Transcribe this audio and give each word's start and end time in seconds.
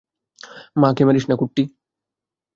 মাকে 0.75 1.03
মারিস 1.05 1.25
না, 1.29 1.35
কুট্টি। 1.35 1.63